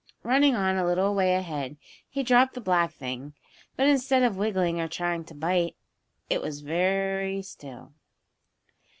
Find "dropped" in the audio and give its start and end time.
2.23-2.55